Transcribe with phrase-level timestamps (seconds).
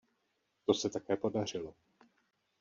[0.65, 1.73] To se také podařilo.